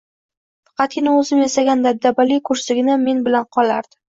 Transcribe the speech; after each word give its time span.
Faqatgina 0.69 1.13
o`zim 1.17 1.43
yasagan 1.45 1.85
dabdabali 1.89 2.41
kursigina 2.51 2.99
men 3.07 3.25
bilan 3.29 3.51
qolardi 3.59 4.05